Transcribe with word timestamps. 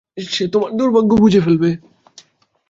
সে 0.27 0.43
তোমার 0.53 0.71
দুর্ভাগ্য 0.77 1.11
বুঝে 1.15 1.43
ফেলবে। 1.45 1.69